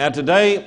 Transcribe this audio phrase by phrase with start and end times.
[0.00, 0.66] Now, today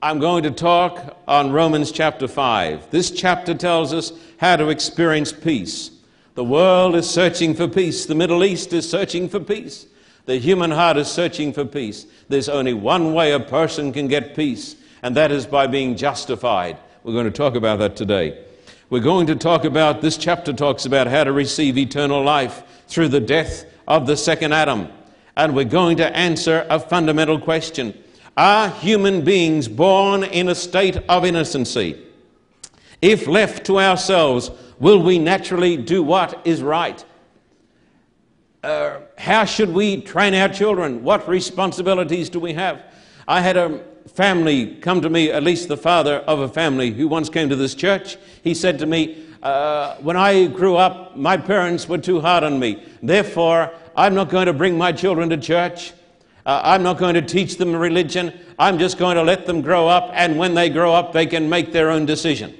[0.00, 2.92] I'm going to talk on Romans chapter 5.
[2.92, 5.90] This chapter tells us how to experience peace.
[6.36, 9.86] The world is searching for peace, the Middle East is searching for peace,
[10.26, 12.06] the human heart is searching for peace.
[12.28, 16.78] There's only one way a person can get peace, and that is by being justified.
[17.02, 18.44] We're going to talk about that today.
[18.90, 23.08] We're going to talk about, this chapter talks about how to receive eternal life through
[23.08, 24.86] the death of the second Adam.
[25.36, 27.92] And we're going to answer a fundamental question
[28.38, 32.00] Are human beings born in a state of innocency?
[33.02, 37.04] If left to ourselves, will we naturally do what is right?
[38.62, 41.02] Uh, how should we train our children?
[41.02, 42.84] What responsibilities do we have?
[43.26, 47.08] I had a family come to me, at least the father of a family who
[47.08, 48.18] once came to this church.
[48.44, 52.60] He said to me, uh, When I grew up, my parents were too hard on
[52.60, 52.84] me.
[53.02, 55.92] Therefore, I'm not going to bring my children to church.
[56.48, 58.32] Uh, I'm not going to teach them religion.
[58.58, 61.50] I'm just going to let them grow up, and when they grow up, they can
[61.50, 62.56] make their own decision.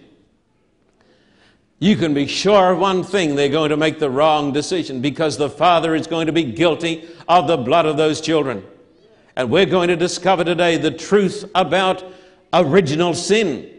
[1.79, 5.39] You can be sure of one thing they're going to make the wrong decision because
[5.39, 8.63] the father is going to be guilty of the blood of those children.
[9.37, 12.05] And we're going to discover today the truth about
[12.53, 13.71] original sin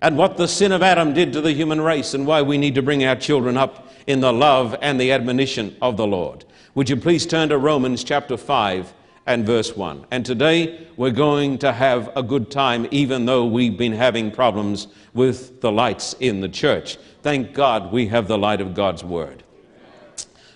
[0.00, 2.74] and what the sin of Adam did to the human race and why we need
[2.76, 6.46] to bring our children up in the love and the admonition of the Lord.
[6.74, 8.94] Would you please turn to Romans chapter 5
[9.28, 10.06] and verse 1?
[10.10, 14.88] And today we're going to have a good time, even though we've been having problems
[15.14, 16.96] with the lights in the church.
[17.22, 19.44] Thank God we have the light of God's Word.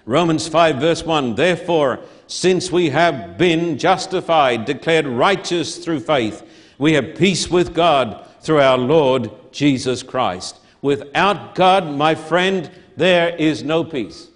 [0.06, 6.43] Romans 5, verse 1 Therefore, since we have been justified, declared righteous through faith,
[6.78, 10.59] we have peace with God through our Lord Jesus Christ.
[10.81, 14.28] Without God, my friend, there is no peace.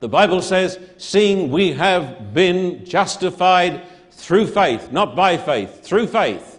[0.00, 6.58] The Bible says, seeing we have been justified through faith, not by faith, through faith.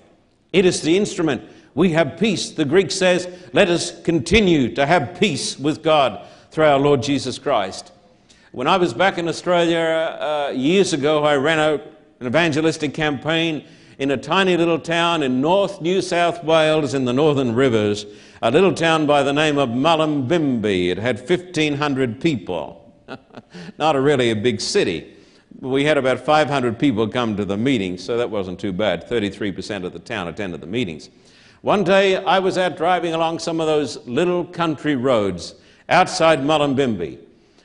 [0.53, 1.49] It is the instrument.
[1.73, 2.51] We have peace.
[2.51, 7.39] The Greek says, let us continue to have peace with God through our Lord Jesus
[7.39, 7.91] Christ.
[8.51, 11.81] When I was back in Australia uh, years ago, I ran a,
[12.19, 13.65] an evangelistic campaign
[13.97, 18.05] in a tiny little town in North New South Wales in the Northern Rivers,
[18.41, 20.89] a little town by the name of Mullumbimby.
[20.91, 22.80] It had 1,500 people.
[23.77, 25.15] Not a really a big city.
[25.59, 29.07] We had about 500 people come to the meetings, so that wasn't too bad.
[29.07, 31.09] 33% of the town attended the meetings.
[31.61, 35.55] One day I was out driving along some of those little country roads
[35.89, 37.19] outside Mullumbimby.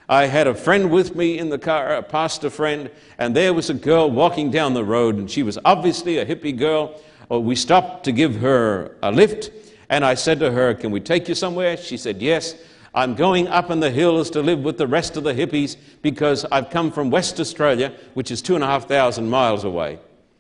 [0.08, 3.70] I had a friend with me in the car, a pastor friend, and there was
[3.70, 7.00] a girl walking down the road, and she was obviously a hippie girl.
[7.28, 9.50] Well, we stopped to give her a lift,
[9.88, 11.76] and I said to her, Can we take you somewhere?
[11.76, 12.54] She said, Yes.
[12.96, 16.46] I'm going up in the hills to live with the rest of the hippies because
[16.50, 19.98] I've come from West Australia, which is two and a half thousand miles away.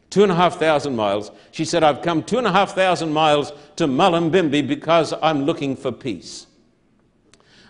[0.08, 1.30] Two and a half thousand miles.
[1.50, 5.76] She said, I've come two and a half thousand miles to Mullumbimby because I'm looking
[5.76, 6.46] for peace.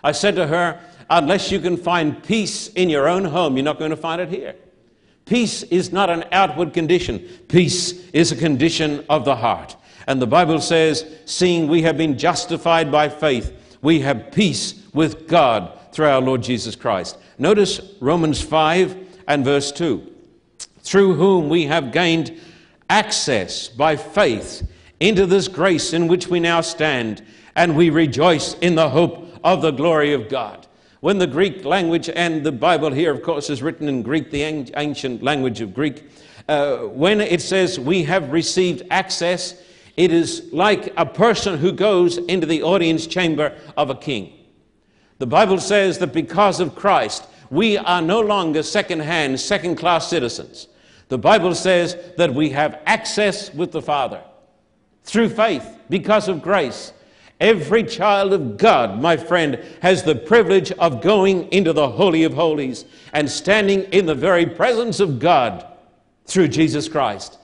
[0.05, 3.79] I said to her, unless you can find peace in your own home, you're not
[3.79, 4.55] going to find it here.
[5.25, 9.75] Peace is not an outward condition, peace is a condition of the heart.
[10.07, 15.27] And the Bible says, seeing we have been justified by faith, we have peace with
[15.27, 17.17] God through our Lord Jesus Christ.
[17.37, 20.13] Notice Romans 5 and verse 2
[20.87, 22.39] through whom we have gained
[22.89, 24.65] access by faith
[25.01, 27.21] into this grace in which we now stand,
[27.55, 30.65] and we rejoice in the hope of the glory of God.
[31.01, 34.43] When the Greek language, and the Bible here, of course, is written in Greek, the
[34.77, 36.09] ancient language of Greek,
[36.47, 39.61] uh, when it says we have received access,
[39.97, 44.31] it is like a person who goes into the audience chamber of a king.
[45.17, 50.07] The Bible says that because of Christ, we are no longer second hand, second class
[50.07, 50.67] citizens.
[51.09, 54.21] The Bible says that we have access with the Father
[55.03, 56.93] through faith because of grace.
[57.39, 62.33] Every child of God, my friend, has the privilege of going into the Holy of
[62.33, 65.65] Holies and standing in the very presence of God
[66.25, 67.39] through Jesus Christ.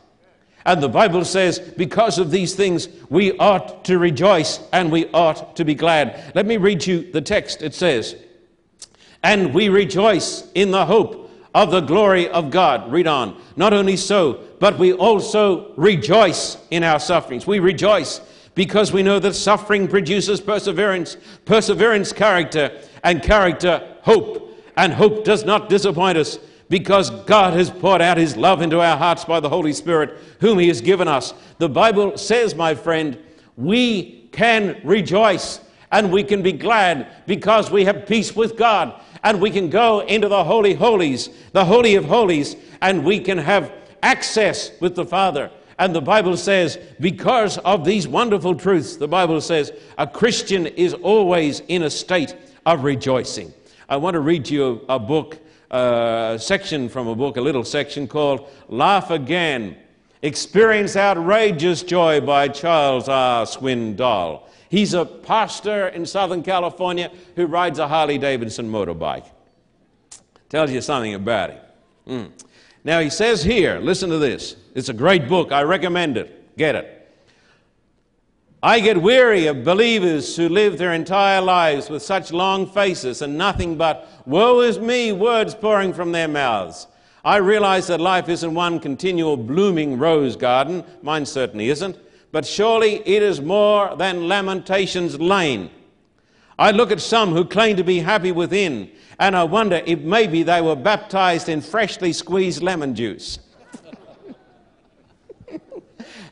[0.66, 5.56] And the Bible says, because of these things, we ought to rejoice and we ought
[5.58, 6.32] to be glad.
[6.36, 7.62] Let me read you the text.
[7.62, 8.16] It says,
[9.24, 12.92] And we rejoice in the hope of the glory of God.
[12.92, 13.40] Read on.
[13.56, 17.46] Not only so, but we also rejoice in our sufferings.
[17.46, 18.22] We rejoice
[18.56, 24.58] because we know that suffering produces perseverance, perseverance, character, and character, hope.
[24.78, 26.40] And hope does not disappoint us
[26.74, 30.58] because God has poured out His love into our hearts by the Holy Spirit, whom
[30.58, 31.36] He has given us.
[31.60, 33.16] The Bible says, my friend,
[33.56, 35.60] we can rejoice
[35.92, 40.00] and we can be glad because we have peace with God and we can go
[40.00, 43.72] into the Holy Holies, the Holy of Holies, and we can have
[44.02, 49.42] access with the Father And the Bible says, because of these wonderful truths, the Bible
[49.42, 52.36] says, a Christian is always in a state
[52.66, 53.54] of rejoicing.
[53.88, 55.38] I want to read you a, a book,
[55.74, 59.76] a section from a book, a little section called Laugh Again
[60.22, 63.46] Experience Outrageous Joy by Charles R.
[63.46, 64.44] Swindoll.
[64.70, 69.26] He's a pastor in Southern California who rides a Harley Davidson motorbike.
[70.48, 71.60] Tells you something about him.
[72.08, 72.32] Mm.
[72.84, 74.56] Now he says here, listen to this.
[74.76, 75.52] It's a great book.
[75.52, 76.56] I recommend it.
[76.56, 77.03] Get it.
[78.66, 83.38] I get weary of believers who live their entire lives with such long faces and
[83.38, 86.88] nothing but woe is me words pouring from their mouths.
[87.26, 90.86] I realize that life isn't one continual blooming rose garden.
[91.02, 91.98] Mine certainly isn't.
[92.32, 95.70] But surely it is more than Lamentations Lane.
[96.58, 98.90] I look at some who claim to be happy within,
[99.20, 103.40] and I wonder if maybe they were baptized in freshly squeezed lemon juice.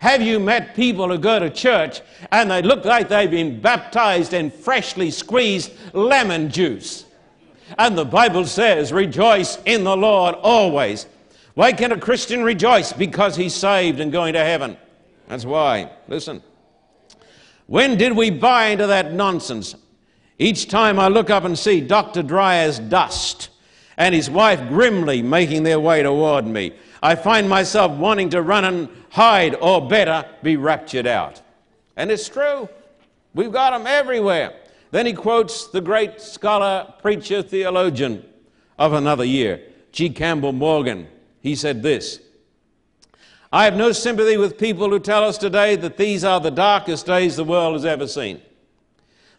[0.02, 2.02] Have you met people who go to church
[2.32, 7.06] and they look like they've been baptized in freshly squeezed lemon juice?
[7.78, 11.06] And the Bible says, rejoice in the Lord always.
[11.54, 12.92] Why can a Christian rejoice?
[12.92, 14.76] Because he's saved and going to heaven.
[15.28, 15.92] That's why.
[16.08, 16.42] Listen.
[17.68, 19.76] When did we buy into that nonsense?
[20.40, 22.24] Each time I look up and see Dr.
[22.24, 23.50] Dryasdust
[23.98, 28.66] and his wife grimly making their way toward me, I find myself wanting to run
[28.66, 31.42] and hide, or better, be raptured out.
[31.96, 32.70] And it's true.
[33.34, 34.54] We've got them everywhere.
[34.92, 38.26] Then he quotes the great scholar, preacher, theologian
[38.78, 39.62] of another year,
[39.92, 40.10] G.
[40.10, 41.08] Campbell Morgan.
[41.40, 42.20] He said this
[43.52, 47.06] I have no sympathy with people who tell us today that these are the darkest
[47.06, 48.42] days the world has ever seen.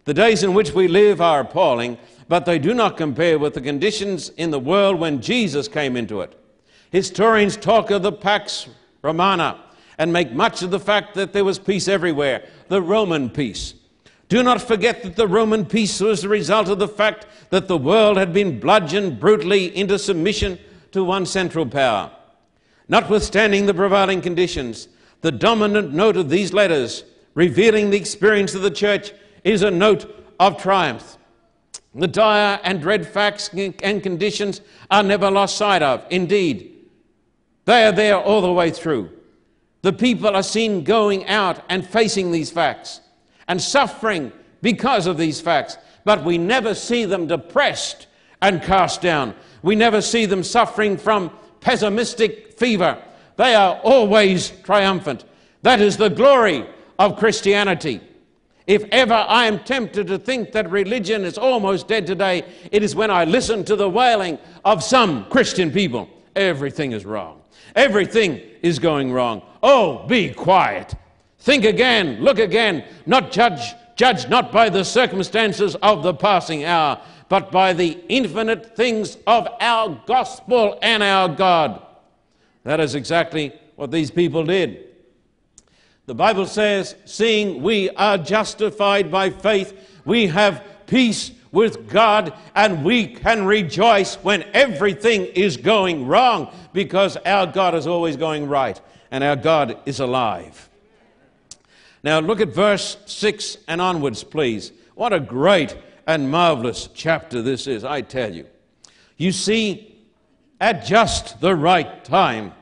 [0.05, 1.97] The days in which we live are appalling,
[2.29, 6.21] but they do not compare with the conditions in the world when Jesus came into
[6.23, 6.39] it.
[6.93, 8.69] Historians talk of the Pax
[9.01, 9.59] Romana
[9.97, 13.73] and make much of the fact that there was peace everywhere, the Roman peace.
[14.29, 17.79] Do not forget that the Roman peace was the result of the fact that the
[17.79, 20.59] world had been bludgeoned brutally into submission
[20.91, 22.11] to one central power.
[22.89, 24.89] Notwithstanding the prevailing conditions,
[25.23, 29.13] the dominant note of these letters, revealing the experience of the church,
[29.45, 31.17] is a note of triumph.
[31.95, 34.61] The dire and dread facts and conditions
[34.91, 36.05] are never lost sight of.
[36.11, 36.72] Indeed,
[37.65, 39.11] they are there all the way through.
[39.83, 43.01] The people are seen going out and facing these facts
[43.49, 48.07] and suffering because of these facts, but we never see them depressed
[48.41, 49.35] and cast down.
[49.63, 51.31] We never see them suffering from
[51.61, 53.03] pessimistic fever.
[53.37, 55.25] They are always triumphant.
[55.63, 56.67] That is the glory
[56.99, 58.01] of Christianity.
[58.67, 62.95] If ever I am tempted to think that religion is almost dead today, it is
[62.95, 66.09] when I listen to the wailing of some Christian people.
[66.37, 67.42] Everything is wrong.
[67.75, 69.43] Everything is going wrong.
[69.63, 70.95] Oh, be quiet.
[71.39, 77.01] Think again, look again, not judge, judge not by the circumstances of the passing hour,
[77.29, 81.83] but by the infinite things of our gospel and our God.
[82.65, 84.89] That is exactly what these people did.
[86.07, 92.85] The Bible says, seeing we are justified by faith, we have peace with God and
[92.85, 98.81] we can rejoice when everything is going wrong because our God is always going right
[99.11, 100.71] and our God is alive.
[102.03, 104.73] Now look at verse 6 and onwards, please.
[104.95, 108.47] What a great and marvelous chapter this is, I tell you.
[109.17, 109.97] You see,
[110.61, 112.53] at just the right time,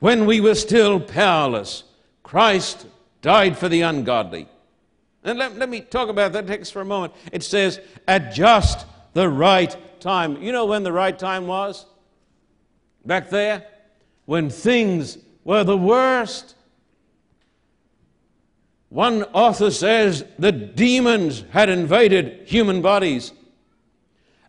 [0.00, 1.84] when we were still powerless,
[2.22, 2.86] Christ
[3.22, 4.48] died for the ungodly.
[5.26, 7.12] And let, let me talk about that text for a moment.
[7.32, 10.40] It says, at just the right time.
[10.40, 11.84] You know when the right time was?
[13.04, 13.66] Back there?
[14.24, 16.54] When things were the worst.
[18.88, 23.32] One author says the demons had invaded human bodies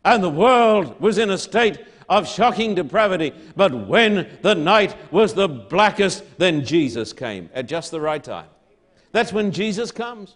[0.05, 3.33] and the world was in a state of shocking depravity.
[3.55, 8.47] But when the night was the blackest, then Jesus came at just the right time.
[9.11, 10.35] That's when Jesus comes.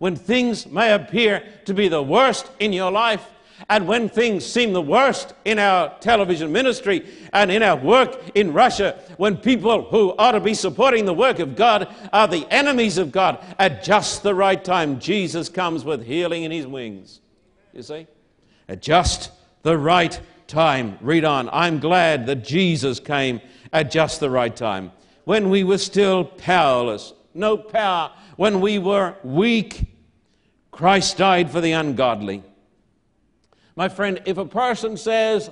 [0.00, 3.22] When things may appear to be the worst in your life,
[3.68, 8.54] and when things seem the worst in our television ministry and in our work in
[8.54, 12.96] Russia, when people who ought to be supporting the work of God are the enemies
[12.96, 17.20] of God, at just the right time, Jesus comes with healing in his wings.
[17.74, 18.06] You see?
[18.70, 19.30] At just
[19.64, 20.96] the right time.
[21.02, 21.50] Read on.
[21.52, 24.92] I'm glad that Jesus came at just the right time.
[25.24, 29.89] When we were still powerless, no power, when we were weak,
[30.70, 32.42] Christ died for the ungodly.
[33.76, 35.50] My friend, if a person says,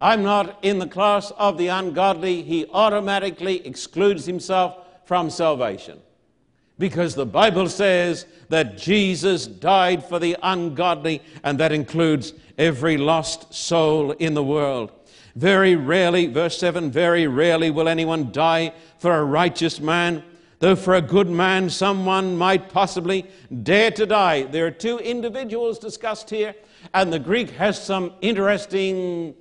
[0.00, 6.00] I'm not in the class of the ungodly, he automatically excludes himself from salvation.
[6.78, 13.54] Because the Bible says that Jesus died for the ungodly, and that includes every lost
[13.54, 14.90] soul in the world.
[15.36, 20.24] Very rarely, verse 7, very rarely will anyone die for a righteous man,
[20.62, 23.26] though for a good man someone might possibly
[23.64, 24.44] dare to die.
[24.44, 26.54] There are two individuals discussed here,
[26.94, 29.34] and the Greek has some interesting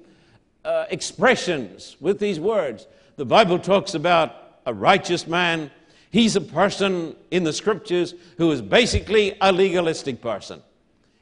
[0.66, 2.88] uh, expressions with these words.
[3.18, 5.70] The Bible talks about a righteous man.
[6.10, 10.64] He's a person in the scriptures who is basically a legalistic person.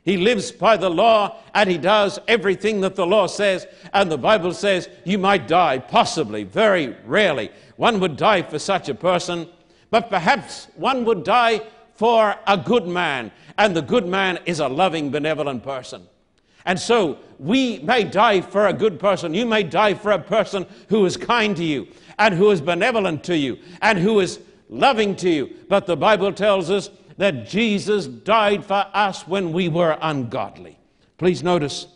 [0.04, 3.68] He lives by the law and he does everything that the law says.
[3.92, 7.52] And the Bible says you might die, possibly, very rarely.
[7.76, 9.50] One would die for such a person,
[9.92, 11.62] but perhaps one would die
[11.96, 13.32] for a good man.
[13.58, 16.08] And the good man is a loving, benevolent person.
[16.66, 19.34] And so we may die for a good person.
[19.34, 23.24] You may die for a person who is kind to you and who is benevolent
[23.26, 25.56] to you and who is loving to you.
[25.68, 30.78] But the Bible tells us that Jesus died for us when we were ungodly.
[31.18, 31.88] Please notice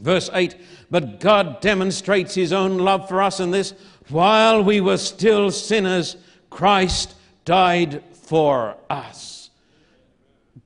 [0.00, 0.56] verse 8
[0.90, 3.74] But God demonstrates his own love for us in this
[4.08, 6.16] while we were still sinners,
[6.56, 9.50] Christ died for us.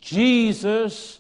[0.01, 1.19] Jesus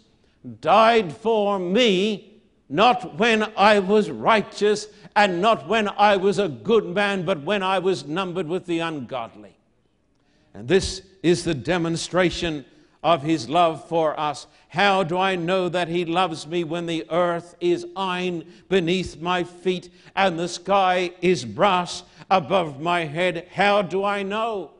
[0.60, 4.86] died for me, not when I was righteous
[5.16, 8.78] and not when I was a good man, but when I was numbered with the
[8.78, 9.56] ungodly.
[10.54, 12.64] And this is the demonstration
[13.02, 14.46] of his love for us.
[14.68, 19.42] How do I know that he loves me when the earth is iron beneath my
[19.42, 23.48] feet and the sky is brass above my head?
[23.52, 24.70] How do I know?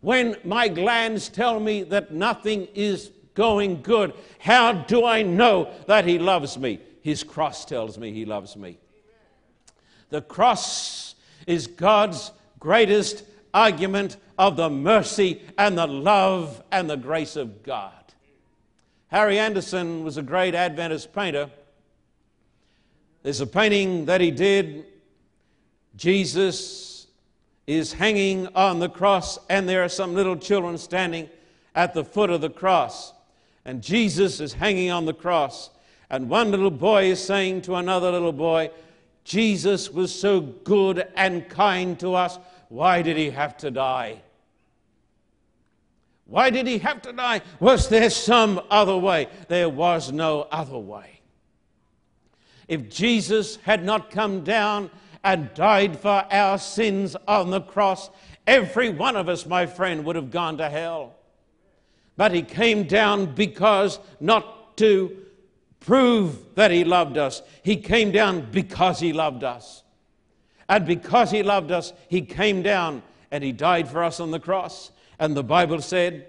[0.00, 4.12] When my glands tell me that nothing is going good.
[4.38, 6.80] How do I know that He loves me?
[7.02, 8.78] His cross tells me He loves me.
[10.10, 11.14] The cross
[11.46, 17.92] is God's greatest argument of the mercy and the love and the grace of God.
[19.08, 21.50] Harry Anderson was a great Adventist painter.
[23.22, 24.86] There's a painting that he did.
[25.96, 27.06] Jesus
[27.66, 31.28] is hanging on the cross, and there are some little children standing
[31.74, 33.12] at the foot of the cross
[33.64, 35.70] and Jesus is hanging on the cross.
[36.10, 38.70] And one little boy is saying to another little boy,
[39.24, 42.38] Jesus was so good and kind to us.
[42.68, 44.20] Why did he have to die?
[46.26, 47.42] Why did he have to die?
[47.60, 49.28] Was there some other way?
[49.48, 51.20] There was no other way.
[52.68, 54.90] If Jesus had not come down
[55.24, 58.10] and died for our sins on the cross,
[58.46, 61.14] every one of us, my friend, would have gone to hell.
[62.16, 65.16] But he came down because not to
[65.80, 67.42] prove that he loved us.
[67.62, 69.82] He came down because he loved us.
[70.68, 74.40] And because he loved us, he came down and he died for us on the
[74.40, 74.90] cross.
[75.18, 76.26] And the Bible said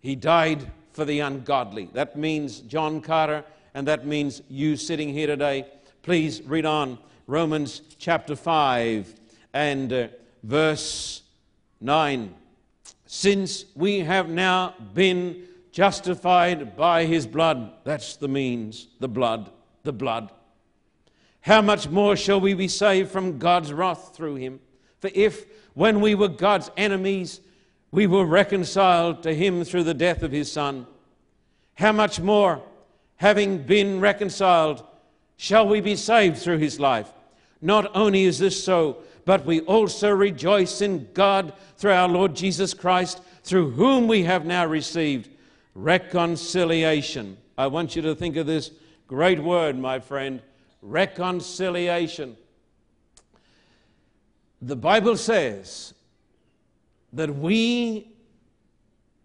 [0.00, 1.88] he died for the ungodly.
[1.92, 5.66] That means John Carter, and that means you sitting here today.
[6.02, 9.14] Please read on Romans chapter 5
[9.52, 10.08] and uh,
[10.42, 11.20] verse
[11.78, 12.34] 9
[13.04, 17.70] since we have now been justified by his blood.
[17.84, 19.50] That's the means, the blood,
[19.82, 20.32] the blood.
[21.42, 24.60] How much more shall we be saved from God's wrath through him?
[25.00, 25.44] For if,
[25.74, 27.40] when we were God's enemies,
[27.90, 30.86] we were reconciled to him through the death of his Son,
[31.74, 32.62] how much more,
[33.16, 34.82] having been reconciled,
[35.36, 37.12] shall we be saved through his life?
[37.60, 42.72] Not only is this so, but we also rejoice in God through our Lord Jesus
[42.72, 45.28] Christ, through whom we have now received
[45.74, 47.36] reconciliation.
[47.56, 48.70] I want you to think of this
[49.06, 50.40] great word, my friend
[50.82, 52.36] reconciliation.
[54.62, 55.94] The Bible says
[57.12, 58.10] that we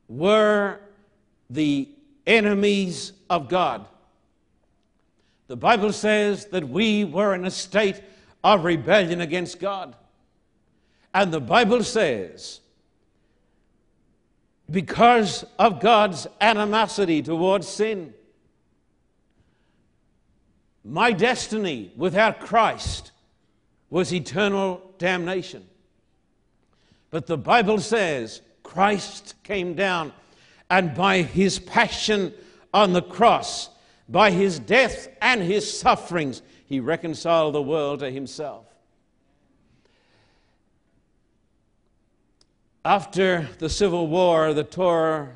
[0.08, 0.80] were
[1.50, 1.90] the
[2.26, 3.86] enemies of God.
[5.48, 8.02] The Bible says that we were in a state
[8.44, 9.96] of rebellion against God.
[11.14, 12.60] And the Bible says,
[14.70, 18.14] because of God's animosity towards sin,
[20.84, 23.12] my destiny without Christ
[23.90, 25.66] was eternal damnation.
[27.12, 30.12] But the Bible says Christ came down,
[30.70, 32.34] and by his passion
[32.74, 33.70] on the cross,
[34.10, 36.42] by his death and his sufferings,
[36.74, 38.66] he reconciled the world to himself.
[42.84, 45.36] After the Civil War that tore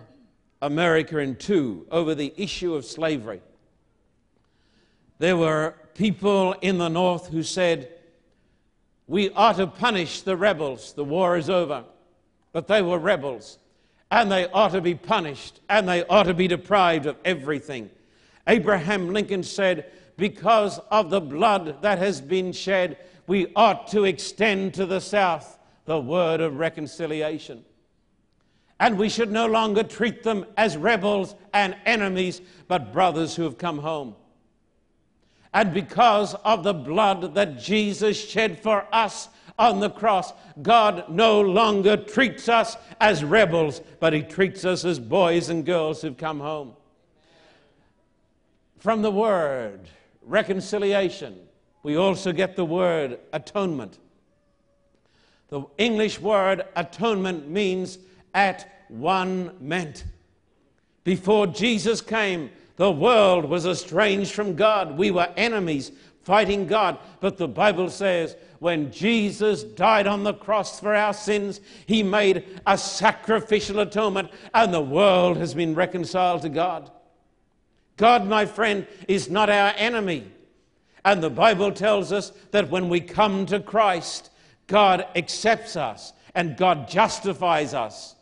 [0.64, 3.42] America in two over the issue of slavery,
[5.20, 7.88] there were people in the north who said,
[9.06, 10.94] We ought to punish the rebels.
[10.94, 11.84] The war is over.
[12.52, 13.60] But they were rebels,
[14.10, 17.92] and they ought to be punished, and they ought to be deprived of everything.
[18.48, 22.98] Abraham Lincoln said, Because of the blood that has been shed,
[23.28, 27.64] we ought to extend to the South the word of reconciliation.
[28.80, 33.58] And we should no longer treat them as rebels and enemies, but brothers who have
[33.58, 34.16] come home.
[35.54, 41.42] And because of the blood that Jesus shed for us on the cross, God no
[41.42, 46.40] longer treats us as rebels, but He treats us as boys and girls who've come
[46.40, 46.74] home.
[48.78, 49.90] From the word
[50.28, 51.38] reconciliation,
[51.84, 53.98] we also get the word atonement.
[55.50, 57.98] The English word atonement means
[58.34, 60.04] at one meant.
[61.04, 64.98] Before Jesus came, the world was estranged from God.
[64.98, 65.92] We were enemies
[66.24, 67.00] fighting God.
[67.22, 72.44] But the Bible says when Jesus died on the cross for our sins, he made
[72.68, 76.92] a sacrificial atonement, and the world has been reconciled to God.
[77.98, 80.32] God, my friend, is not our enemy.
[81.04, 84.30] And the Bible tells us that when we come to Christ,
[84.68, 88.16] God accepts us and God justifies us,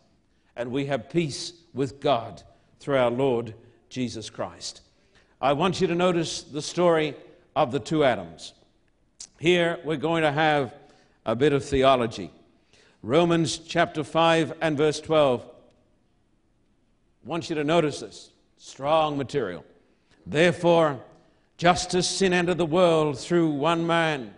[0.56, 2.42] and we have peace with God
[2.80, 3.54] through our Lord
[3.90, 4.82] Jesus Christ.
[5.42, 7.16] I want you to notice the story
[7.56, 8.54] of the two Adams.
[9.38, 10.74] Here we're going to have
[11.26, 12.32] a bit of theology.
[13.04, 15.42] Romans chapter 5 and verse 12.
[15.44, 19.64] I want you to notice this strong material.
[20.26, 21.00] Therefore,
[21.58, 24.34] just as sin entered the world through one man,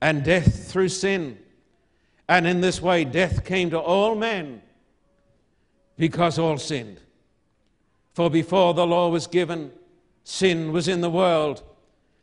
[0.00, 1.38] and death through sin,
[2.28, 4.62] and in this way death came to all men
[5.96, 7.00] because all sinned.
[8.12, 9.72] For before the law was given,
[10.22, 11.62] sin was in the world,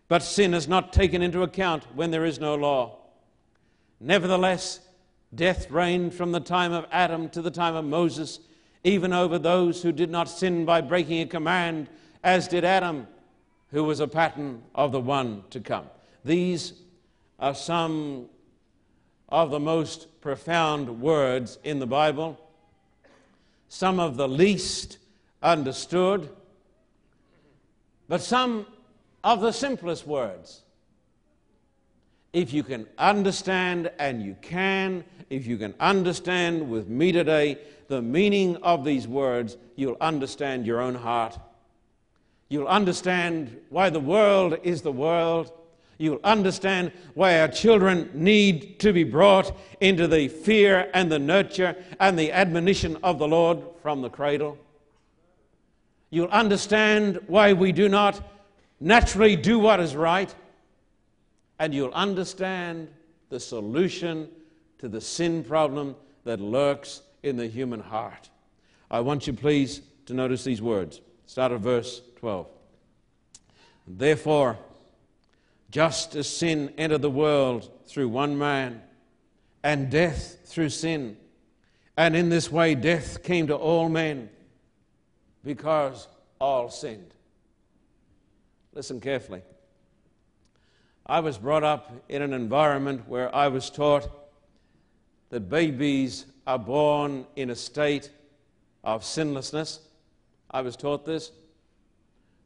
[0.07, 2.97] but sin is not taken into account when there is no law.
[3.99, 4.79] Nevertheless,
[5.33, 8.39] death reigned from the time of Adam to the time of Moses,
[8.83, 11.87] even over those who did not sin by breaking a command,
[12.23, 13.07] as did Adam
[13.71, 15.85] who was a pattern of the one to come.
[16.25, 16.73] These
[17.39, 18.27] are some
[19.29, 22.39] of the most profound words in the Bible,
[23.69, 24.97] some of the least
[25.41, 26.29] understood,
[28.09, 28.65] but some
[29.23, 30.61] of the simplest words.
[32.33, 37.57] If you can understand, and you can, if you can understand with me today
[37.91, 41.37] the meaning of these words, you'll understand your own heart
[42.51, 45.53] You'll understand why the world is the world.
[45.97, 51.77] You'll understand why our children need to be brought into the fear and the nurture
[51.97, 54.57] and the admonition of the Lord from the cradle.
[56.09, 58.21] You'll understand why we do not
[58.81, 60.35] naturally do what is right.
[61.57, 62.89] And you'll understand
[63.29, 64.27] the solution
[64.79, 68.29] to the sin problem that lurks in the human heart.
[68.89, 71.01] I want you, please, to notice these words.
[71.25, 72.47] Start at verse 12.
[73.87, 74.57] Therefore,
[75.69, 78.81] just as sin entered the world through one man,
[79.63, 81.17] and death through sin,
[81.95, 84.29] and in this way death came to all men
[85.43, 86.07] because
[86.39, 87.13] all sinned.
[88.73, 89.41] Listen carefully.
[91.05, 94.09] I was brought up in an environment where I was taught
[95.31, 98.11] that babies are born in a state
[98.83, 99.79] of sinlessness
[100.53, 101.31] I was taught this.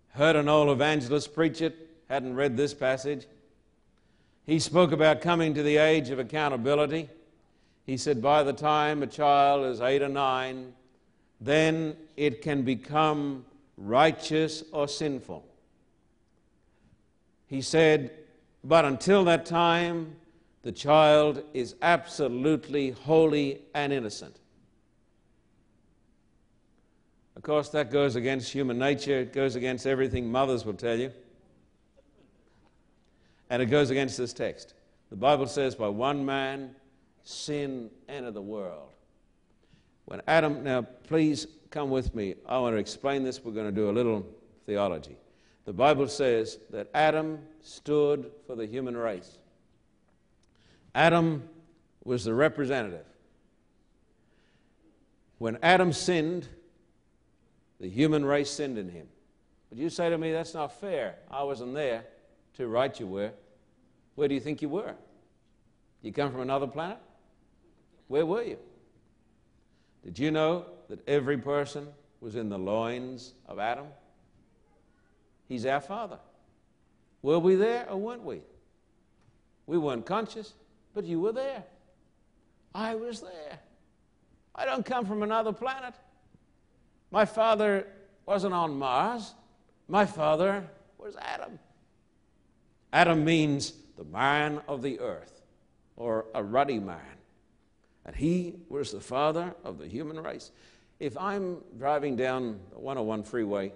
[0.10, 1.76] Heard an old evangelist preach it,
[2.08, 3.26] hadn't read this passage.
[4.46, 7.10] He spoke about coming to the age of accountability.
[7.86, 10.74] He said, by the time a child is eight or nine,
[11.42, 13.46] then it can become
[13.76, 15.44] righteous or sinful.
[17.48, 18.12] He said,
[18.64, 20.16] but until that time,
[20.66, 24.40] the child is absolutely holy and innocent.
[27.36, 29.20] Of course, that goes against human nature.
[29.20, 31.12] It goes against everything mothers will tell you.
[33.52, 34.74] And it goes against this text.
[35.12, 36.76] The Bible says, by one man,
[37.22, 38.90] sin entered the world.
[40.06, 42.34] When Adam, now please come with me.
[42.48, 43.40] I want to explain this.
[43.44, 44.26] We're going to do a little
[44.66, 45.16] theology.
[45.66, 49.38] The Bible says that Adam stood for the human race.
[50.96, 51.44] Adam
[52.06, 53.06] was the representative.
[55.38, 56.48] When Adam sinned,
[57.82, 59.08] the human race sinned in him.
[59.70, 61.18] But you say to me, that's not fair.
[61.30, 62.06] I wasn't there.
[62.56, 63.32] Too right you were.
[64.16, 64.96] Where do you think you were?
[66.02, 67.00] You come from another planet?
[68.08, 68.58] Where were you?
[70.06, 71.88] Did you know that every person
[72.22, 73.88] was in the loins of Adam?
[75.50, 76.20] He's our father.
[77.22, 78.42] Were we there or weren't we?
[79.66, 80.54] We weren't conscious,
[80.96, 81.64] but you were there.
[82.74, 83.60] I was there.
[84.56, 85.94] I don't come from another planet.
[87.12, 87.86] My father
[88.26, 89.36] wasn't on Mars.
[89.88, 90.66] My father
[90.98, 91.60] was Adam.
[92.92, 95.42] Adam means the man of the earth,
[95.98, 97.00] or a ruddy man.
[98.06, 100.52] And he was the father of the human race.
[101.00, 103.74] If I'm driving down the 101 freeway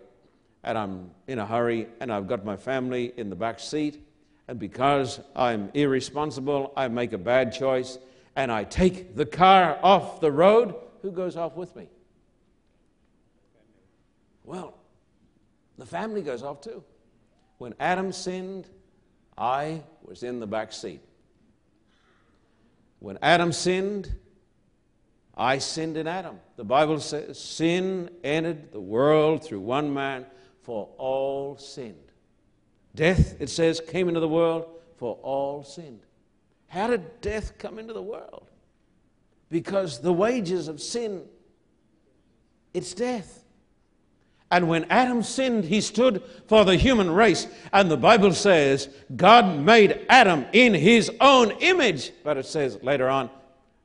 [0.64, 4.02] and I'm in a hurry and I've got my family in the back seat,
[4.50, 8.00] and because I'm irresponsible, I make a bad choice
[8.36, 11.88] and I take the car off the road, who goes off with me?
[14.44, 14.74] Well,
[15.78, 16.84] the family goes off too.
[17.60, 18.68] When Adam sinned,
[19.38, 21.02] I was in the back seat.
[22.98, 24.12] When Adam sinned,
[25.38, 26.40] I sinned in Adam.
[26.56, 30.26] The Bible says sin entered the world through one man,
[30.64, 32.09] for all sinned.
[33.00, 34.66] Death, it says, came into the world,
[34.98, 36.02] for all sinned.
[36.68, 38.50] How did death come into the world?
[39.50, 41.22] Because the wages of sin,
[42.74, 43.46] it's death.
[44.52, 47.48] And when Adam sinned, he stood for the human race.
[47.72, 52.12] And the Bible says God made Adam in his own image.
[52.26, 53.30] But it says later on,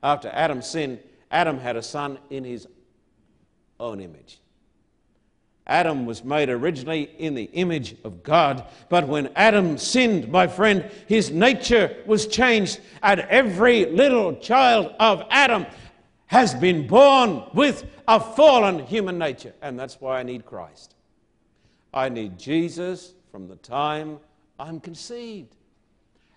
[0.03, 0.99] after Adam sinned,
[1.31, 2.67] Adam had a son in his
[3.79, 4.41] own image.
[5.67, 10.91] Adam was made originally in the image of God, but when Adam sinned, my friend,
[11.07, 15.65] his nature was changed, and every little child of Adam
[16.27, 19.55] has been born with a fallen human nature.
[19.63, 20.95] And that's why I need Christ.
[21.95, 24.19] I need Jesus from the time
[24.59, 25.55] I'm conceived.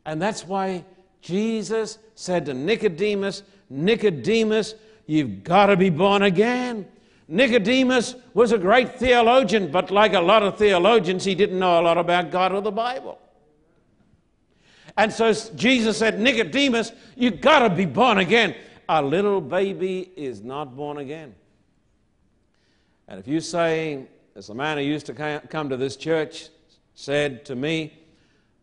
[0.05, 0.85] And that's why
[1.21, 6.87] Jesus said to Nicodemus, Nicodemus, you've got to be born again.
[7.27, 11.83] Nicodemus was a great theologian, but like a lot of theologians, he didn't know a
[11.83, 13.19] lot about God or the Bible.
[14.95, 18.55] And so Jesus said, Nicodemus, you've got to be born again
[18.89, 21.35] a little baby is not born again.
[23.07, 26.49] And if you say, as the man who used to come to this church
[26.93, 27.93] said to me,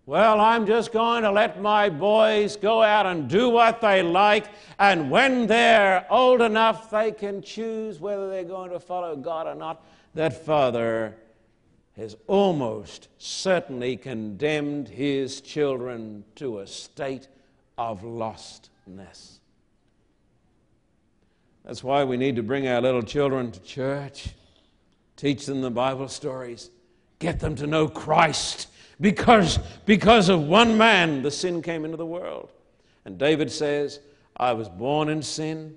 [0.06, 4.46] well, I'm just going to let my boys go out and do what they like,
[4.78, 9.54] and when they're old enough, they can choose whether they're going to follow God or
[9.54, 9.82] not.
[10.14, 11.16] That father
[11.96, 17.28] has almost certainly condemned his children to a state
[17.78, 19.38] of lostness.
[21.64, 24.28] That's why we need to bring our little children to church,
[25.16, 26.68] teach them the Bible stories,
[27.20, 28.68] get them to know Christ.
[29.00, 32.50] Because, because of one man, the sin came into the world.
[33.04, 34.00] And David says,
[34.36, 35.76] I was born in sin,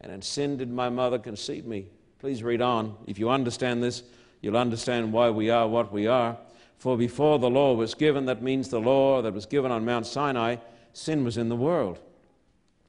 [0.00, 1.88] and in sin did my mother conceive me.
[2.18, 2.96] Please read on.
[3.06, 4.02] If you understand this,
[4.40, 6.36] you'll understand why we are what we are.
[6.78, 10.06] For before the law was given, that means the law that was given on Mount
[10.06, 10.56] Sinai,
[10.92, 11.98] sin was in the world.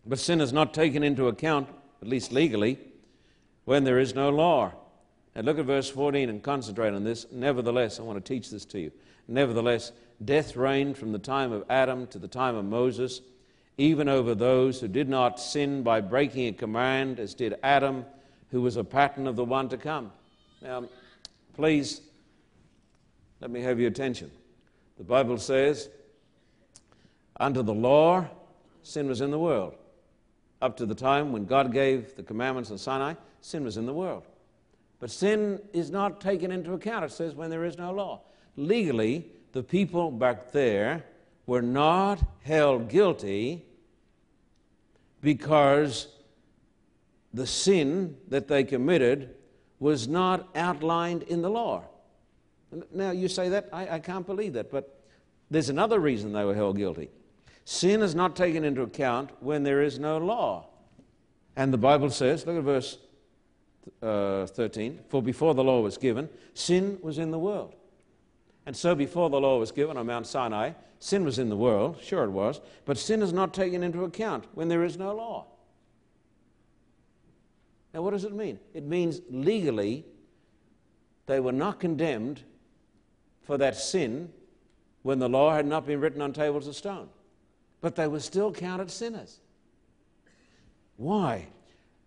[0.06, 1.70] But sin is not taken into account
[2.02, 2.80] at least legally,
[3.66, 4.74] when there is no law.
[5.36, 7.26] And look at verse 14 and concentrate on this.
[7.32, 8.92] Nevertheless, I want to teach this to you.
[9.28, 9.92] Nevertheless,
[10.24, 13.22] death reigned from the time of Adam to the time of Moses,
[13.78, 18.06] even over those who did not sin by breaking a command, as did Adam,
[18.52, 20.12] who was a pattern of the one to come.
[20.62, 20.86] Now,
[21.54, 22.02] please,
[23.40, 24.32] let me have your attention.
[24.98, 25.90] The Bible says,
[27.40, 28.28] Under the law,
[28.84, 29.76] sin was in the world
[30.62, 33.94] up to the time when God gave the commandments on Sinai, sin was in the
[33.94, 34.24] world.
[35.00, 37.06] But sin is not taken into account.
[37.06, 38.22] It says when there is no law.
[38.58, 41.06] Legally, the people back there
[41.46, 43.66] were not held guilty
[45.22, 46.08] because
[47.34, 49.36] the sin that they committed
[49.80, 51.84] was not outlined in the law.
[52.94, 55.02] Now, you say that, I, I can't believe that, but
[55.50, 57.10] there's another reason they were held guilty.
[57.66, 60.68] Sin is not taken into account when there is no law.
[61.56, 62.98] And the Bible says, look at verse
[64.02, 67.76] uh, 13, for before the law was given, sin was in the world.
[68.66, 71.98] And so before the law was given on Mount Sinai, sin was in the world,
[72.02, 75.48] sure it was, but sin is not taken into account when there is no law.
[77.94, 78.60] Now, what does it mean?
[78.74, 80.06] It means legally
[81.26, 82.44] they were not condemned
[83.42, 84.32] for that sin
[85.02, 87.10] when the law had not been written on tables of stone
[87.82, 89.40] but they were still counted sinners.
[90.98, 91.48] Why?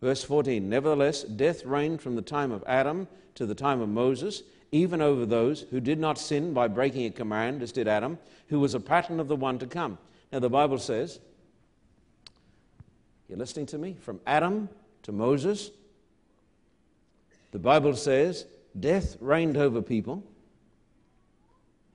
[0.03, 4.43] Verse 14 Nevertheless, death reigned from the time of Adam to the time of Moses,
[4.73, 8.61] even over those who did not sin by breaking a command, as did Adam, who
[8.61, 9.97] was a pattern of the one to come.
[10.33, 11.21] Now, the Bible says,
[13.29, 13.97] you're listening to me?
[14.01, 14.69] From Adam
[15.05, 15.71] to Moses,
[17.53, 18.45] the Bible says
[18.79, 20.25] death reigned over people,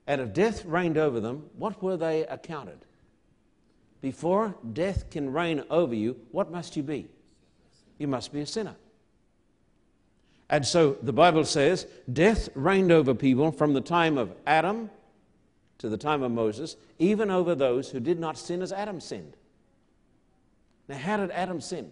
[0.08, 2.80] And if death reigned over them, what were they accounted?
[4.02, 7.08] Before death can reign over you, what must you be?
[7.98, 8.76] You must be a sinner.
[10.50, 14.90] And so the Bible says death reigned over people from the time of Adam
[15.80, 19.36] to the time of Moses, even over those who did not sin as Adam sinned.
[20.88, 21.92] Now, how did Adam sin?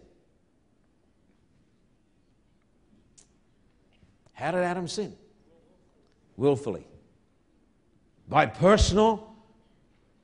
[4.33, 5.15] How did Adam sin?
[6.37, 6.87] Willfully.
[8.27, 9.35] By personal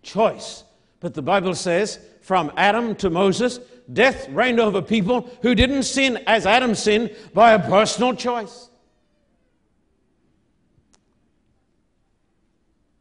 [0.02, 0.63] choice.
[1.00, 3.60] But the Bible says from Adam to Moses,
[3.91, 8.70] death reigned over people who didn't sin as Adam sinned by a personal choice.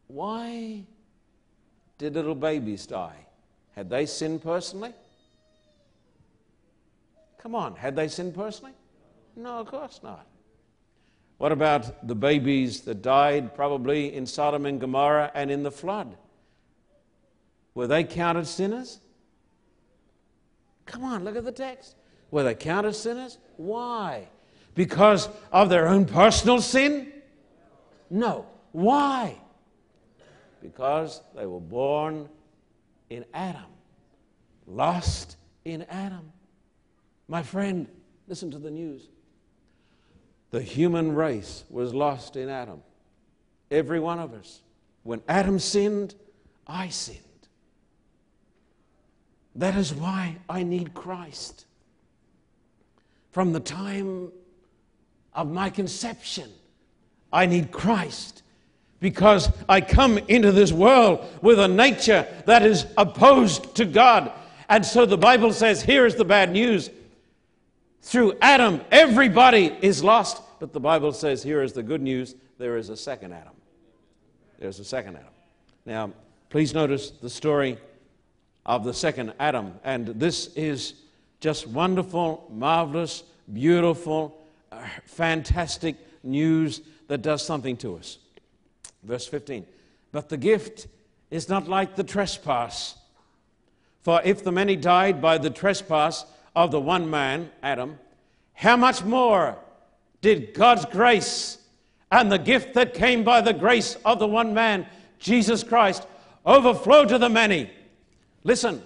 [0.07, 0.83] Why
[1.97, 3.25] did little babies die?
[3.75, 4.93] Had they sinned personally?
[7.37, 8.73] Come on, had they sinned personally?
[9.35, 10.27] No, of course not.
[11.37, 16.15] What about the babies that died probably in Sodom and Gomorrah and in the flood?
[17.73, 18.99] Were they counted sinners?
[20.91, 21.95] Come on, look at the text.
[22.31, 23.37] Were they counted sinners?
[23.55, 24.27] Why?
[24.75, 27.13] Because of their own personal sin?
[28.09, 28.45] No.
[28.73, 29.37] Why?
[30.61, 32.27] Because they were born
[33.09, 33.71] in Adam,
[34.67, 36.29] lost in Adam.
[37.29, 37.87] My friend,
[38.27, 39.07] listen to the news.
[40.49, 42.83] The human race was lost in Adam.
[43.71, 44.61] Every one of us.
[45.03, 46.15] When Adam sinned,
[46.67, 47.19] I sinned.
[49.55, 51.65] That is why I need Christ.
[53.31, 54.31] From the time
[55.33, 56.49] of my conception,
[57.31, 58.43] I need Christ
[58.99, 64.31] because I come into this world with a nature that is opposed to God.
[64.69, 66.89] And so the Bible says here is the bad news.
[68.03, 70.41] Through Adam, everybody is lost.
[70.59, 73.53] But the Bible says here is the good news there is a second Adam.
[74.59, 75.33] There's a second Adam.
[75.85, 76.11] Now,
[76.49, 77.77] please notice the story
[78.65, 79.73] of the second Adam.
[79.83, 80.93] And this is
[81.39, 84.37] just wonderful, marvelous, beautiful,
[84.71, 88.17] uh, fantastic news that does something to us.
[89.03, 89.65] Verse 15.
[90.11, 90.87] But the gift
[91.29, 92.95] is not like the trespass.
[94.01, 97.99] For if the many died by the trespass of the one man, Adam,
[98.53, 99.57] how much more
[100.21, 101.57] did God's grace
[102.11, 104.85] and the gift that came by the grace of the one man,
[105.17, 106.05] Jesus Christ,
[106.45, 107.69] overflow to the many?
[108.43, 108.81] Listen,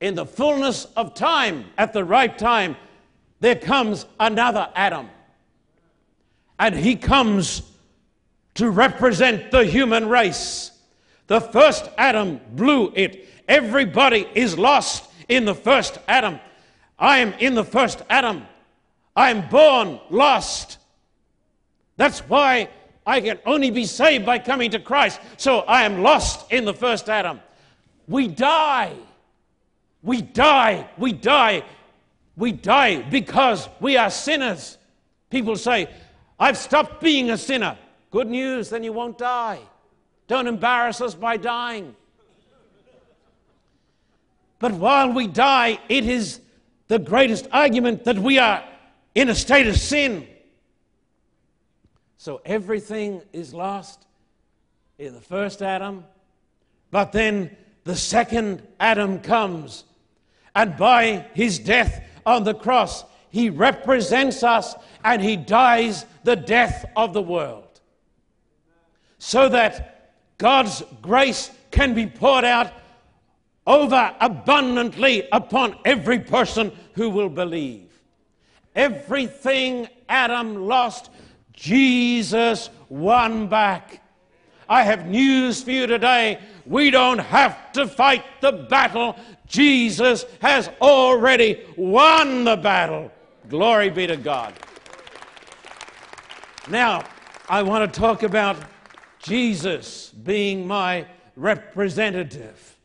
[0.00, 2.76] in the fullness of time, at the right time,
[3.40, 5.08] there comes another Adam.
[6.58, 7.62] And he comes
[8.54, 10.70] to represent the human race.
[11.26, 13.28] The first Adam blew it.
[13.48, 16.38] Everybody is lost in the first Adam.
[16.98, 18.46] I am in the first Adam.
[19.16, 20.78] I am born lost.
[21.96, 22.68] That's why
[23.06, 25.20] I can only be saved by coming to Christ.
[25.36, 27.40] So I am lost in the first Adam.
[28.06, 28.92] We die.
[30.02, 30.88] We die.
[30.98, 31.64] We die.
[32.36, 34.78] We die because we are sinners.
[35.30, 35.88] People say,
[36.38, 37.78] I've stopped being a sinner.
[38.10, 39.60] Good news, then you won't die.
[40.26, 41.94] Don't embarrass us by dying.
[44.58, 46.40] But while we die, it is
[46.88, 48.64] the greatest argument that we are
[49.14, 50.26] in a state of sin.
[52.16, 54.06] So everything is lost
[54.98, 56.04] in the first Adam,
[56.90, 59.84] but then the second Adam comes,
[60.54, 66.84] and by his death on the cross, he represents us and he dies the death
[66.96, 67.80] of the world.
[69.18, 72.72] So that God's grace can be poured out
[73.66, 77.90] over abundantly upon every person who will believe.
[78.74, 81.10] Everything Adam lost,
[81.52, 84.02] Jesus won back.
[84.68, 86.40] I have news for you today.
[86.66, 89.16] We don't have to fight the battle.
[89.46, 93.10] Jesus has already won the battle.
[93.48, 94.54] Glory be to God.
[96.68, 97.04] Now,
[97.48, 98.56] I want to talk about
[99.18, 102.76] Jesus being my representative.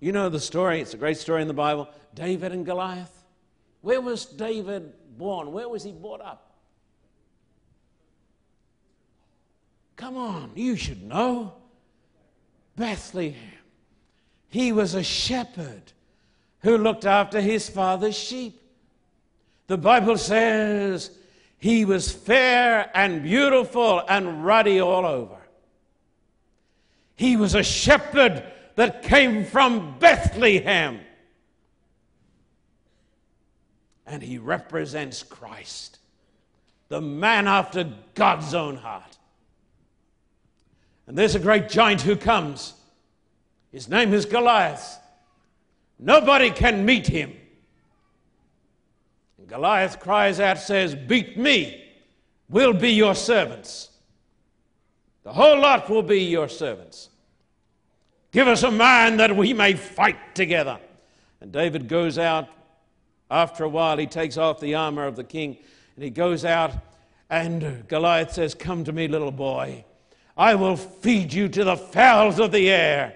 [0.00, 3.24] You know the story, it's a great story in the Bible David and Goliath.
[3.80, 5.52] Where was David born?
[5.52, 6.52] Where was he brought up?
[9.96, 11.54] Come on, you should know.
[12.76, 13.36] Bethlehem.
[14.48, 15.92] He was a shepherd
[16.60, 18.60] who looked after his father's sheep.
[19.66, 21.10] The Bible says
[21.58, 25.38] he was fair and beautiful and ruddy all over.
[27.16, 31.00] He was a shepherd that came from Bethlehem.
[34.06, 35.98] And he represents Christ,
[36.88, 39.11] the man after God's own heart.
[41.12, 42.72] And there's a great giant who comes.
[43.70, 44.98] His name is Goliath.
[45.98, 47.34] Nobody can meet him.
[49.36, 51.84] And Goliath cries out, says, Beat me,
[52.48, 53.90] we'll be your servants.
[55.22, 57.10] The whole lot will be your servants.
[58.30, 60.80] Give us a man that we may fight together.
[61.42, 62.48] And David goes out.
[63.30, 65.58] After a while, he takes off the armor of the king
[65.94, 66.72] and he goes out.
[67.28, 69.84] And Goliath says, Come to me, little boy.
[70.36, 73.14] I will feed you to the fowls of the air.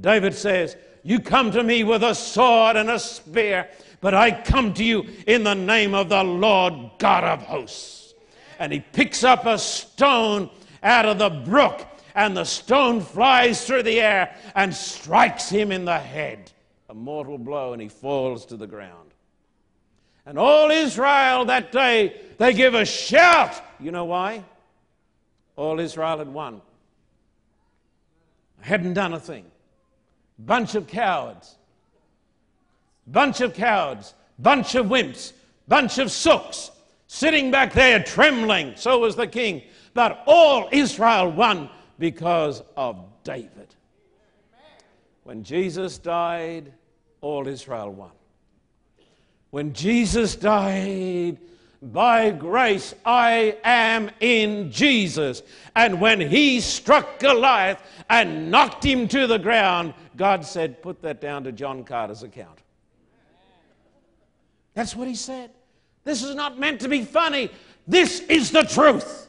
[0.00, 3.68] David says, You come to me with a sword and a spear,
[4.00, 8.14] but I come to you in the name of the Lord God of hosts.
[8.58, 10.50] And he picks up a stone
[10.82, 15.84] out of the brook, and the stone flies through the air and strikes him in
[15.84, 16.52] the head.
[16.88, 19.10] A mortal blow, and he falls to the ground.
[20.26, 23.60] And all Israel that day, they give a shout.
[23.78, 24.44] You know why?
[25.56, 26.60] All Israel had won.
[28.62, 29.44] I Hadn't done a thing.
[30.38, 31.56] Bunch of cowards.
[33.06, 34.14] Bunch of cowards.
[34.38, 35.32] Bunch of wimps.
[35.68, 36.70] Bunch of sooks.
[37.06, 38.72] Sitting back there trembling.
[38.76, 39.62] So was the king.
[39.92, 43.74] But all Israel won because of David.
[45.22, 46.72] When Jesus died,
[47.20, 48.10] all Israel won.
[49.50, 51.38] When Jesus died,
[51.92, 55.42] by grace I am in Jesus.
[55.76, 61.20] And when he struck Goliath and knocked him to the ground, God said, Put that
[61.20, 62.60] down to John Carter's account.
[64.74, 65.50] That's what he said.
[66.04, 67.50] This is not meant to be funny.
[67.86, 69.28] This is the truth.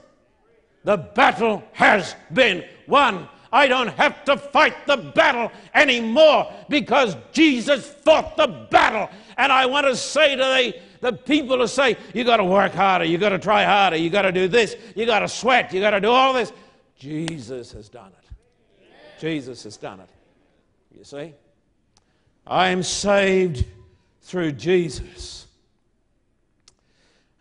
[0.83, 3.27] The battle has been won.
[3.51, 9.09] I don't have to fight the battle anymore because Jesus fought the battle.
[9.37, 12.73] And I want to say to the, the people who say, you got to work
[12.73, 15.73] harder, you got to try harder, you got to do this, you got to sweat,
[15.73, 16.51] you got to do all this.
[16.97, 18.25] Jesus has done it.
[19.19, 20.09] Jesus has done it.
[20.97, 21.33] You see?
[22.47, 23.65] I am saved
[24.21, 25.47] through Jesus.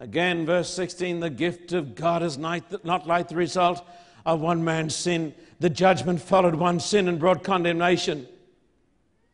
[0.00, 3.86] Again, verse 16 the gift of God is not like the result
[4.26, 5.34] of one man's sin.
[5.60, 8.26] The judgment followed one sin and brought condemnation.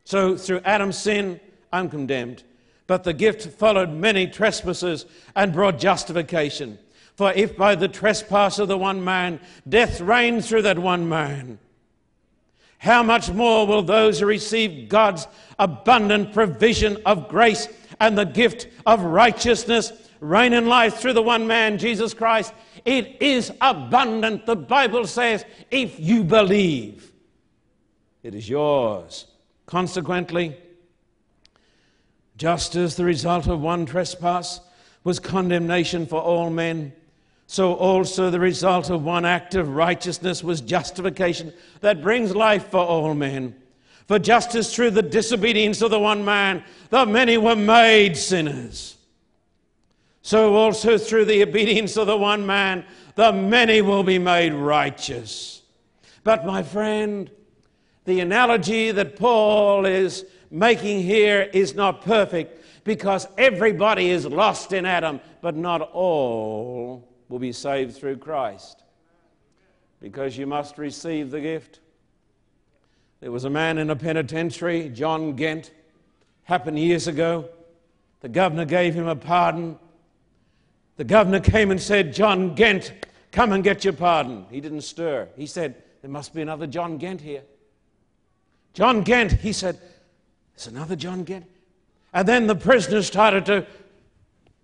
[0.04, 1.40] So, through Adam's sin,
[1.72, 2.42] I'm condemned.
[2.90, 6.76] But the gift followed many trespasses and brought justification.
[7.14, 11.60] For if by the trespass of the one man death reigned through that one man,
[12.78, 17.68] how much more will those who receive God's abundant provision of grace
[18.00, 22.52] and the gift of righteousness reign in life through the one man, Jesus Christ?
[22.84, 24.46] It is abundant.
[24.46, 27.12] The Bible says, if you believe,
[28.24, 29.26] it is yours.
[29.66, 30.56] Consequently,
[32.40, 34.60] just as the result of one trespass
[35.04, 36.90] was condemnation for all men,
[37.46, 42.80] so also the result of one act of righteousness was justification that brings life for
[42.80, 43.54] all men.
[44.08, 48.96] For just as through the disobedience of the one man, the many were made sinners,
[50.22, 55.60] so also through the obedience of the one man, the many will be made righteous.
[56.24, 57.30] But, my friend,
[58.06, 64.84] the analogy that Paul is making here is not perfect because everybody is lost in
[64.84, 68.82] Adam, but not all will be saved through Christ
[70.00, 71.80] because you must receive the gift.
[73.20, 75.72] There was a man in a penitentiary, John Gent,
[76.44, 77.48] happened years ago.
[78.20, 79.78] The governor gave him a pardon.
[80.96, 82.92] The governor came and said, John Gent,
[83.30, 84.46] come and get your pardon.
[84.50, 85.28] He didn't stir.
[85.36, 87.42] He said, There must be another John Gent here.
[88.72, 89.78] John Gent, he said,
[90.60, 91.46] There's another John Gent.
[92.12, 93.66] And then the prisoner started to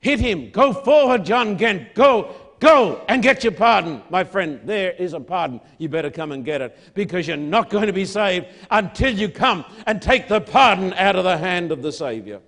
[0.01, 0.51] hit him.
[0.51, 1.95] Go forward, John Gent.
[1.95, 2.35] Go.
[2.59, 4.61] Go and get your pardon, my friend.
[4.65, 5.61] There is a pardon.
[5.79, 9.31] You better come and get it because you're not going to be saved until you
[9.31, 12.41] come and take the pardon out of the hand of the Savior.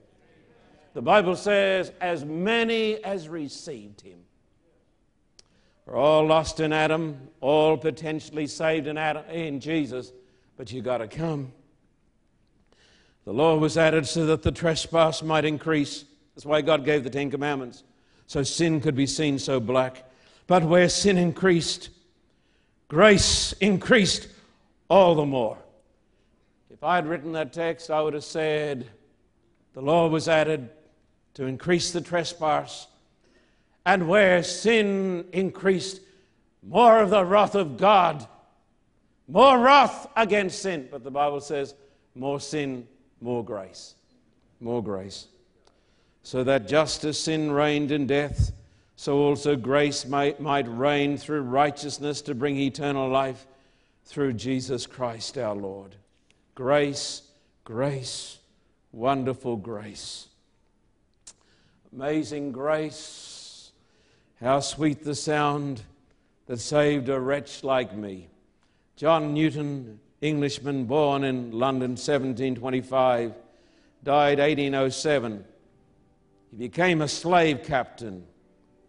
[0.92, 4.18] The Bible says, as many as received him.
[5.86, 10.12] We're all lost in Adam, all potentially saved in, Adam, in Jesus,
[10.56, 11.52] but you got to come.
[13.28, 16.06] The law was added so that the trespass might increase.
[16.34, 17.84] That's why God gave the Ten Commandments
[18.26, 20.10] so sin could be seen so black.
[20.46, 21.90] But where sin increased,
[22.88, 24.28] grace increased
[24.88, 25.58] all the more.
[26.70, 28.86] If I had written that text, I would have said
[29.74, 30.70] the law was added
[31.34, 32.86] to increase the trespass.
[33.84, 36.00] And where sin increased,
[36.62, 38.26] more of the wrath of God,
[39.26, 40.88] more wrath against sin.
[40.90, 41.74] But the Bible says,
[42.14, 42.88] more sin,
[43.20, 43.94] more grace.
[44.60, 45.28] More grace
[46.28, 48.52] so that just as sin reigned in death,
[48.96, 53.46] so also grace might, might reign through righteousness to bring eternal life
[54.04, 55.96] through Jesus Christ our Lord.
[56.54, 57.22] Grace,
[57.64, 58.40] grace,
[58.92, 60.28] wonderful grace.
[61.94, 63.72] Amazing grace,
[64.38, 65.80] how sweet the sound
[66.44, 68.28] that saved a wretch like me.
[68.96, 73.34] John Newton, Englishman born in London 1725,
[74.02, 75.44] died 1807.
[76.50, 78.24] He became a slave captain,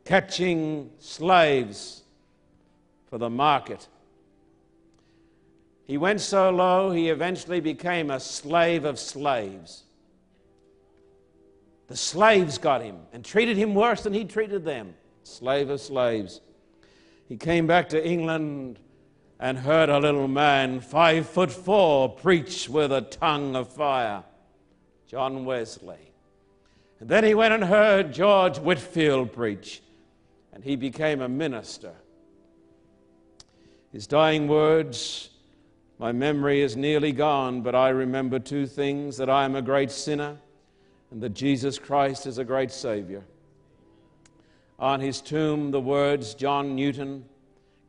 [0.05, 2.03] catching slaves
[3.09, 3.87] for the market.
[5.85, 9.83] He went so low, he eventually became a slave of slaves.
[11.87, 14.93] The slaves got him and treated him worse than he treated them.
[15.23, 16.41] Slave of slaves.
[17.27, 18.79] He came back to England
[19.39, 24.23] and heard a little man, five foot four, preach with a tongue of fire.
[25.09, 26.11] John Wesley.
[26.99, 29.81] And then he went and heard George Whitefield preach,
[30.53, 31.93] and he became a minister.
[33.91, 35.31] His dying words,
[35.97, 39.89] my memory is nearly gone, but I remember two things that I am a great
[39.89, 40.37] sinner
[41.09, 43.23] and that Jesus Christ is a great Savior.
[44.77, 47.25] On his tomb, the words John Newton,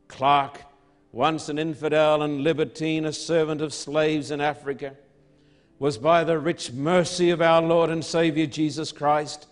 [0.07, 0.61] Clerk,
[1.11, 4.95] once an infidel and libertine, a servant of slaves in Africa,
[5.79, 9.47] was by the rich mercy of our Lord and Savior Jesus Christ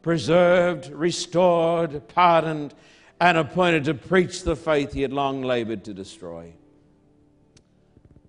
[0.00, 2.74] preserved, restored, pardoned,
[3.20, 6.52] and appointed to preach the faith he had long labored to destroy.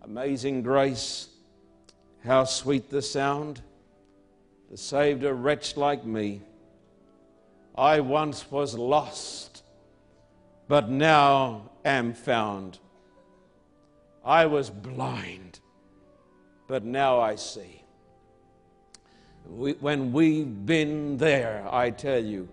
[0.02, 1.30] Amazing grace,
[2.26, 3.62] how sweet the sound
[4.70, 6.42] that saved a wretch like me.
[7.76, 9.53] I once was lost,
[10.74, 12.80] but now am found.
[14.26, 15.60] I was blind,
[16.66, 17.84] but now I see.
[19.46, 22.50] When we've been there, I tell you,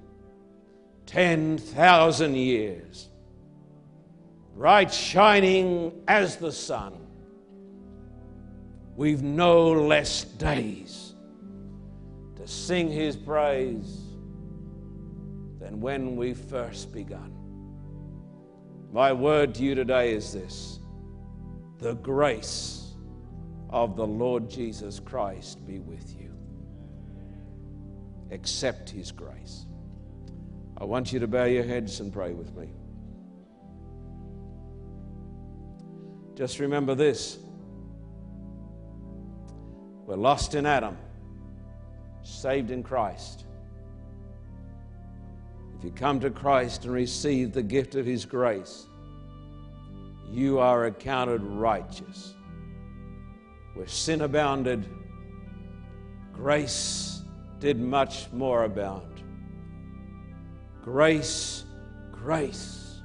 [1.07, 3.09] 10,000 years,
[4.55, 6.93] bright shining as the sun,
[8.97, 11.15] we've no less days
[12.37, 13.99] to sing his praise
[15.59, 17.40] than when we first begun.
[18.93, 20.81] My word to you today is this
[21.79, 22.95] the grace
[23.71, 26.35] of the Lord Jesus Christ be with you.
[28.33, 29.67] Accept his grace.
[30.77, 32.69] I want you to bow your heads and pray with me.
[36.35, 37.39] Just remember this
[40.07, 40.97] we're lost in Adam
[42.23, 43.45] saved in Christ.
[45.81, 48.87] If you come to Christ and receive the gift of His grace,
[50.31, 52.35] you are accounted righteous.
[53.73, 54.87] Where sin abounded,
[56.35, 57.23] grace
[57.61, 59.23] did much more abound.
[60.85, 61.65] Grace,
[62.13, 63.01] grace,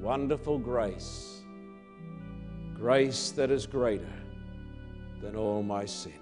[0.00, 1.42] wonderful grace,
[2.74, 4.12] grace that is greater
[5.22, 6.14] than all my sin.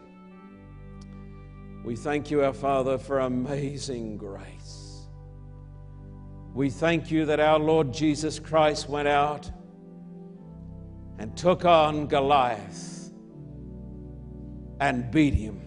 [1.87, 4.88] We thank you, our Father, for amazing grace.
[6.59, 9.49] We thank you that our Lord Jesus Christ went out
[11.21, 13.13] and took on Goliath
[14.81, 15.61] and beat him,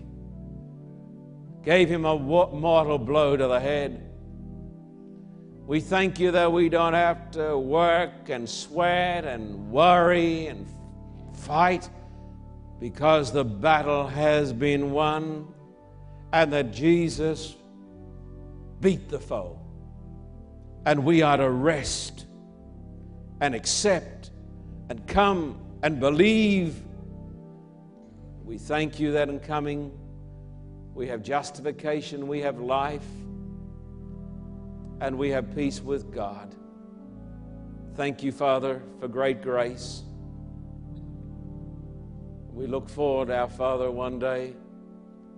[1.63, 4.11] gave him a mortal blow to the head.
[5.65, 10.67] We thank you that we don't have to work and sweat and worry and
[11.37, 11.89] fight
[12.81, 15.53] because the battle has been won
[16.33, 17.55] and that Jesus
[18.81, 19.60] beat the foe.
[20.85, 22.25] And we are to rest
[23.39, 24.31] and accept
[24.89, 26.81] and come and believe.
[28.43, 29.91] We thank you that in coming
[30.93, 33.05] we have justification, we have life,
[34.99, 36.53] and we have peace with God.
[37.95, 40.03] Thank you, Father, for great grace.
[42.53, 44.53] We look forward, our Father, one day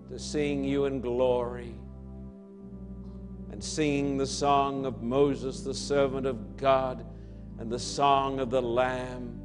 [0.10, 1.76] to seeing you in glory
[3.54, 7.06] and singing the song of Moses, the servant of God,
[7.60, 9.40] and the song of the Lamb,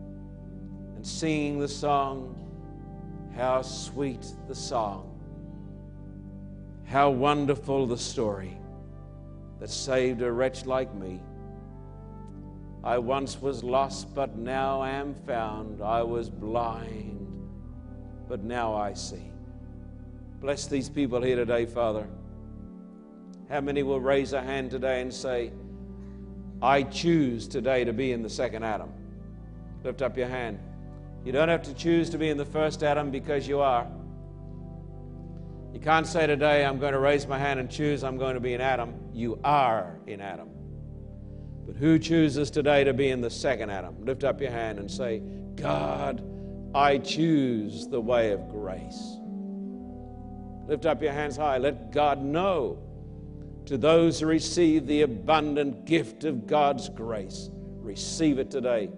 [0.97, 2.35] and singing the song,
[3.37, 5.15] How sweet the song,
[6.87, 8.57] how wonderful the story
[9.61, 11.21] that saved a wretch like me.
[12.83, 15.83] I once was lost, but now am found.
[15.83, 17.29] I was blind,
[18.27, 19.31] but now I see.
[20.41, 22.09] Bless these people here today, Father.
[23.49, 25.53] How many will raise a hand today and say,
[26.61, 28.93] I choose today to be in the second Adam?
[29.85, 30.59] Lift up your hand.
[31.25, 33.87] You don't have to choose to be in the first Adam because you are.
[35.73, 38.41] You can't say today, I'm going to raise my hand and choose I'm going to
[38.41, 38.95] be in Adam.
[39.13, 40.49] You are in Adam.
[41.67, 44.05] But who chooses today to be in the second Adam?
[44.05, 45.23] Lift up your hand and say,
[45.55, 46.23] God,
[46.75, 49.17] I choose the way of grace.
[50.67, 51.59] Lift up your hands high.
[51.59, 52.79] Let God know
[53.69, 57.51] to those who receive the abundant gift of God's grace.
[57.53, 58.89] Receive it today.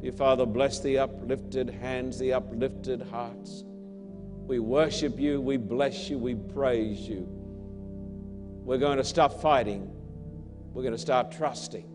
[0.00, 3.62] Dear Father, bless the uplifted hands, the uplifted hearts.
[3.66, 7.26] We worship you, we bless you, we praise you.
[8.64, 9.90] We're going to stop fighting,
[10.72, 11.86] we're going to start trusting.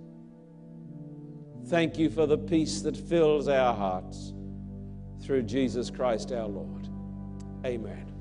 [1.70, 4.32] Thank you for the peace that fills our hearts
[5.24, 6.88] through Jesus Christ our Lord.
[7.66, 8.15] Amen.